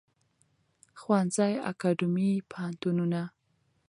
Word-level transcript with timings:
ښوونځی 0.99 1.53
اکاډیمی 1.71 2.31
پوهنتونونه 2.49 3.21